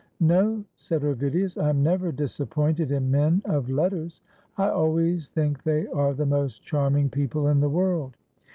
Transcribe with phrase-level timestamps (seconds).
[0.19, 4.21] "No," said Ovidius," I am never disappointed in men of letters.
[4.57, 8.17] I always think they are the most charming people in the world.